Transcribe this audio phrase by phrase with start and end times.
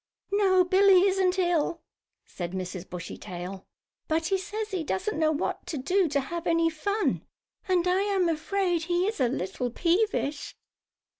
[0.31, 1.83] "No, Billie isn't ill,"
[2.25, 2.89] said Mrs.
[2.89, 3.67] Bushytail.
[4.07, 7.23] "But he says he doesn't know what to do to have any fun,
[7.67, 10.55] and I am afraid he is a little peevish."